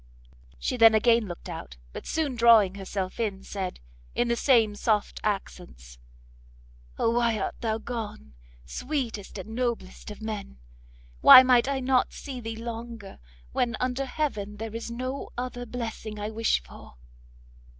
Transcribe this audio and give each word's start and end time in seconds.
She 0.57 0.77
then 0.77 0.95
again 0.95 1.27
looked 1.27 1.47
out, 1.47 1.77
but 1.93 2.07
soon 2.07 2.35
drawing 2.35 2.73
herself 2.73 3.19
in, 3.19 3.43
said, 3.43 3.79
in 4.15 4.29
the 4.29 4.35
same 4.35 4.73
soft 4.73 5.19
accents, 5.23 5.99
"Oh 6.97 7.11
why 7.11 7.37
art 7.37 7.61
thou 7.61 7.77
gone! 7.77 8.33
sweetest 8.65 9.37
and 9.37 9.49
noblest 9.53 10.09
of 10.09 10.19
men! 10.19 10.57
why 11.21 11.43
might 11.43 11.67
I 11.67 11.81
not 11.81 12.13
see 12.13 12.39
thee 12.39 12.55
longer, 12.55 13.19
when, 13.51 13.77
under 13.79 14.05
heaven, 14.05 14.57
there 14.57 14.73
is 14.75 14.89
no 14.89 15.29
other 15.37 15.67
blessing 15.67 16.17
I 16.19 16.31
wish 16.31 16.63
for!" 16.63 16.95